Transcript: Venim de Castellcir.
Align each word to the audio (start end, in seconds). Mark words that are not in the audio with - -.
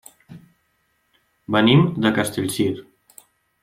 Venim 1.57 1.87
de 2.07 2.15
Castellcir. 2.19 2.71